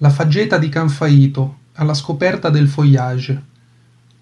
La 0.00 0.10
faggeta 0.10 0.58
di 0.58 0.68
Canfaito, 0.68 1.56
alla 1.72 1.92
scoperta 1.92 2.50
del 2.50 2.68
foillage. 2.68 3.42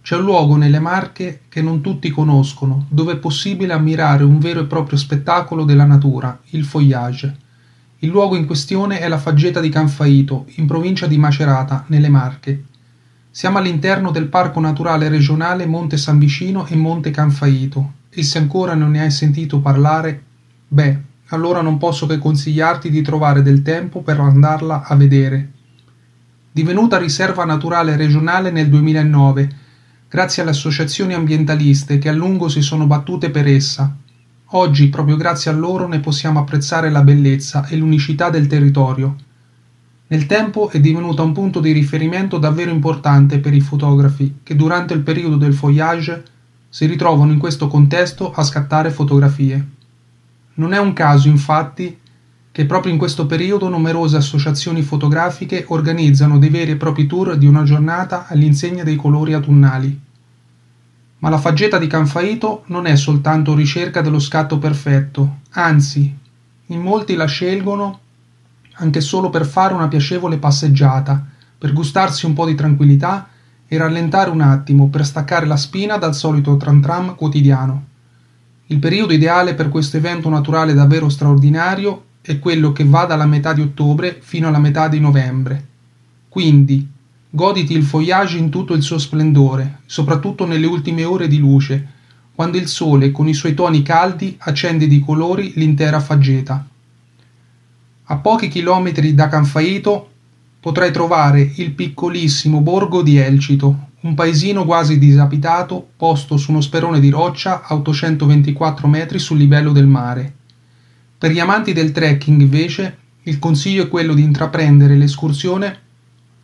C'è 0.01 0.17
un 0.17 0.23
luogo 0.23 0.57
nelle 0.57 0.79
Marche 0.79 1.43
che 1.51 1.61
non 1.61 1.83
tutti 1.83 2.09
conoscono, 2.11 2.87
dove 2.89 3.13
è 3.13 3.17
possibile 3.19 3.75
ammirare 3.75 4.25
un 4.25 4.39
vero 4.39 4.61
e 4.61 4.65
proprio 4.65 4.97
spettacolo 4.97 5.65
della 5.65 5.85
natura, 5.85 6.41
il 6.53 6.65
foillage. 6.65 7.37
Il 7.99 8.09
luogo 8.09 8.37
in 8.37 8.47
questione 8.47 9.01
è 9.01 9.09
la 9.09 9.19
faggeta 9.19 9.61
di 9.61 9.69
Canfaito, 9.69 10.47
in 10.55 10.67
provincia 10.67 11.07
di 11.07 11.19
Macerata, 11.19 11.85
nelle 11.89 12.09
Marche. 12.09 12.65
Siamo 13.31 13.59
all'interno 13.59 14.11
del 14.11 14.29
Parco 14.29 14.61
Naturale 14.61 15.11
Regionale 15.11 15.67
Monte 15.67 15.99
San 15.99 16.19
Vicino 16.19 16.65
e 16.65 16.75
Monte 16.75 17.11
Canfaito, 17.11 17.93
e 18.09 18.23
se 18.23 18.39
ancora 18.39 18.73
non 18.73 18.93
ne 18.93 19.03
hai 19.03 19.11
sentito 19.11 19.61
parlare, 19.61 20.23
beh, 20.69 21.01
allora 21.27 21.61
non 21.61 21.77
posso 21.77 22.07
che 22.07 22.17
consigliarti 22.17 22.89
di 22.89 23.03
trovare 23.03 23.43
del 23.43 23.61
tempo 23.61 24.01
per 24.01 24.19
andarla 24.21 24.83
a 24.83 24.97
vedere 24.97 25.51
divenuta 26.57 26.97
riserva 26.97 27.45
naturale 27.45 27.97
regionale 27.97 28.51
nel 28.51 28.71
2009, 28.71 29.51
grazie 30.09 30.41
alle 30.41 30.53
associazioni 30.53 31.13
ambientaliste 31.13 31.99
che 31.99 32.09
a 32.09 32.15
lungo 32.15 32.49
si 32.49 32.63
sono 32.63 32.87
battute 32.87 33.29
per 33.29 33.47
essa. 33.47 33.95
Oggi, 34.53 34.89
proprio 34.89 35.17
grazie 35.17 35.51
a 35.51 35.55
loro, 35.55 35.87
ne 35.87 36.01
possiamo 36.01 36.39
apprezzare 36.39 36.89
la 36.89 37.03
bellezza 37.03 37.67
e 37.67 37.77
l'unicità 37.77 38.31
del 38.31 38.47
territorio. 38.47 39.17
Nel 40.07 40.25
tempo 40.25 40.71
è 40.71 40.81
divenuta 40.81 41.21
un 41.21 41.35
punto 41.35 41.61
di 41.61 41.73
riferimento 41.73 42.39
davvero 42.39 42.71
importante 42.71 43.39
per 43.39 43.53
i 43.53 43.61
fotografi 43.61 44.37
che 44.43 44.57
durante 44.57 44.95
il 44.95 45.01
periodo 45.01 45.37
del 45.37 45.53
foillage 45.53 46.23
si 46.71 46.87
ritrovano 46.87 47.33
in 47.33 47.39
questo 47.39 47.69
contesto 47.69 48.33
a 48.33 48.43
scattare 48.43 48.89
fotografie. 48.89 49.63
Non 50.55 50.73
è 50.73 50.79
un 50.79 50.95
caso, 50.95 51.29
infatti, 51.29 51.99
che 52.57 52.65
proprio 52.65 52.91
in 52.91 52.97
questo 52.97 53.27
periodo 53.27 53.69
numerose 53.69 54.17
associazioni 54.17 54.81
fotografiche 54.81 55.67
organizzano 55.69 56.39
dei 56.39 56.49
veri 56.49 56.71
e 56.71 56.77
propri 56.77 57.05
tour 57.05 57.37
di 57.37 57.47
una 57.47 57.65
giornata 57.65 58.29
all'insegna 58.29 58.83
dei 58.83 58.97
colori 58.97 59.35
autunnali. 59.35 60.01
Ma 61.19 61.29
la 61.29 61.37
faggeta 61.37 61.77
di 61.77 61.87
Canfaito 61.87 62.63
non 62.69 62.87
è 62.87 62.97
soltanto 62.97 63.55
ricerca 63.55 64.01
dello 64.01 64.19
scatto 64.19 64.57
perfetto, 64.57 65.41
anzi, 65.51 66.17
in 66.69 66.81
molti 66.81 67.15
la 67.15 67.27
scelgono 67.27 68.01
anche 68.77 69.03
solo 69.03 69.29
per 69.29 69.45
fare 69.45 69.75
una 69.75 69.89
piacevole 69.89 70.39
passeggiata, 70.39 71.27
per 71.59 71.75
gustarsi 71.75 72.25
un 72.25 72.33
po' 72.33 72.47
di 72.47 72.55
tranquillità 72.55 73.29
e 73.69 73.77
rallentare 73.77 74.31
un 74.31 74.41
attimo 74.41 74.89
per 74.89 75.05
staccare 75.05 75.45
la 75.45 75.59
spina 75.59 75.99
dal 75.99 76.15
solito 76.15 76.57
tram 76.57 76.81
tram 76.81 77.17
quotidiano. 77.17 77.85
Il 78.69 78.79
periodo 78.79 79.13
ideale 79.13 79.53
per 79.53 79.69
questo 79.69 79.99
evento 79.99 80.31
naturale 80.31 80.73
davvero 80.73 81.11
straordinario 81.11 82.05
è 82.27 82.39
quello 82.41 82.73
che 82.73 82.85
va 82.85 83.05
dalla 83.05 83.27
metà 83.27 83.53
di 83.53 83.61
ottobre 83.61 84.19
fino 84.21 84.49
alla 84.49 84.59
metà 84.59 84.89
di 84.89 84.99
novembre. 84.99 85.67
Quindi, 86.29 86.87
goditi 87.31 87.73
il 87.75 87.85
fogliage 87.85 88.37
in 88.37 88.51
tutto 88.51 88.75
il 88.75 88.83
suo 88.83 88.99
splendore, 88.99 89.81
soprattutto 89.87 90.45
nelle 90.45 90.67
ultime 90.67 91.05
ore 91.05 91.29
di 91.29 91.39
luce, 91.39 91.95
quando 92.35 92.59
il 92.59 92.67
sole 92.67 93.13
con 93.13 93.29
i 93.29 93.35
suoi 93.35 93.55
toni 93.55 93.83
caldi 93.83 94.37
accende 94.41 94.87
di 94.87 95.01
colori 95.01 95.53
l'intera 95.55 96.01
faggeta. 96.01 96.67
A 98.09 98.17
pochi 98.17 98.49
chilometri 98.49 99.15
da 99.15 99.29
Canfaito 99.29 100.11
potrai 100.61 100.93
trovare 100.93 101.53
il 101.57 101.71
piccolissimo 101.73 102.61
borgo 102.61 103.03
di 103.03 103.17
Elcito, 103.17 103.89
un 104.01 104.15
paesino 104.15 104.65
quasi 104.65 104.99
disabitato 104.99 105.89
posto 105.97 106.37
su 106.37 106.51
uno 106.51 106.61
sperone 106.61 107.01
di 107.01 107.09
roccia 107.09 107.63
a 107.63 107.75
824 107.75 108.89
metri 108.89 109.19
sul 109.19 109.39
livello 109.39 109.73
del 109.73 109.87
mare. 109.87 110.36
Per 111.27 111.35
gli 111.35 111.41
amanti 111.41 111.73
del 111.73 111.91
trekking, 111.91 112.41
invece, 112.41 112.99
il 113.25 113.41
consiglio 113.41 113.83
è 113.83 113.89
quello 113.89 114.15
di 114.15 114.23
intraprendere 114.23 114.95
l'escursione 114.95 115.79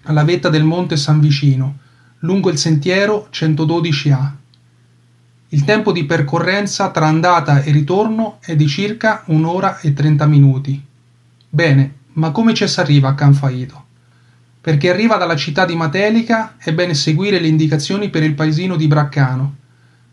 alla 0.02 0.24
vetta 0.24 0.48
del 0.48 0.64
Monte 0.64 0.96
San 0.96 1.20
Vicino, 1.20 1.78
lungo 2.18 2.50
il 2.50 2.58
sentiero 2.58 3.28
112A. 3.32 4.30
Il 5.50 5.62
tempo 5.62 5.92
di 5.92 6.02
percorrenza 6.02 6.90
tra 6.90 7.06
andata 7.06 7.62
e 7.62 7.70
ritorno 7.70 8.38
è 8.40 8.56
di 8.56 8.66
circa 8.66 9.22
un'ora 9.26 9.78
e 9.78 9.92
30 9.92 10.26
minuti. 10.26 10.84
Bene, 11.48 11.94
ma 12.14 12.32
come 12.32 12.52
ci 12.52 12.66
si 12.66 12.80
arriva 12.80 13.10
a 13.10 13.14
Canfaito? 13.14 13.84
Perché 14.60 14.90
arriva 14.90 15.16
dalla 15.16 15.36
città 15.36 15.64
di 15.64 15.76
Matelica 15.76 16.56
è 16.58 16.72
bene 16.72 16.94
seguire 16.94 17.38
le 17.38 17.46
indicazioni 17.46 18.10
per 18.10 18.24
il 18.24 18.34
paesino 18.34 18.74
di 18.74 18.88
Braccano, 18.88 19.58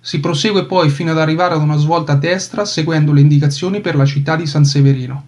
si 0.01 0.19
prosegue 0.19 0.65
poi 0.65 0.89
fino 0.89 1.11
ad 1.11 1.19
arrivare 1.19 1.55
ad 1.55 1.61
una 1.61 1.77
svolta 1.77 2.13
a 2.13 2.15
destra 2.15 2.65
seguendo 2.65 3.11
le 3.11 3.21
indicazioni 3.21 3.81
per 3.81 3.95
la 3.95 4.05
città 4.05 4.35
di 4.35 4.47
San 4.47 4.65
Severino. 4.65 5.25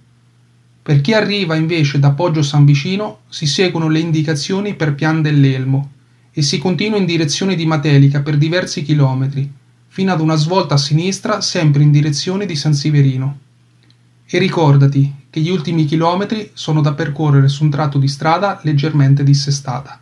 Per 0.84 1.02
chi 1.02 1.14
arriva 1.14 1.56
invece 1.56 2.00
da 2.00 2.12
Poggio 2.12 2.42
San 2.42 2.66
Vicino 2.66 3.20
si 3.30 3.46
seguono 3.46 3.88
le 3.88 4.00
indicazioni 4.00 4.74
per 4.74 4.96
Pian 4.96 5.22
dell'Elmo 5.22 5.92
e 6.32 6.42
si 6.42 6.58
continua 6.58 6.98
in 6.98 7.06
direzione 7.06 7.56
di 7.56 7.66
Matelica 7.66 8.22
per 8.22 8.38
diversi 8.38 8.82
chilometri, 8.82 9.52
fino 9.88 10.12
ad 10.12 10.22
una 10.22 10.36
svolta 10.36 10.76
a 10.76 10.78
sinistra 10.78 11.42
sempre 11.42 11.84
in 11.84 11.92
direzione 11.92 12.46
di 12.46 12.56
San 12.56 12.74
Severino. 12.74 13.38
E 14.26 14.40
ricordati 14.40 15.14
che 15.30 15.42
gli 15.42 15.50
ultimi 15.50 15.86
chilometri 15.86 16.50
sono 16.53 16.82
da 16.82 16.94
percorrere 16.94 17.48
su 17.48 17.64
un 17.64 17.70
tratto 17.70 18.00
di 18.00 18.08
strada 18.08 18.59
leggermente 18.64 19.24
dissestata. 19.24 20.01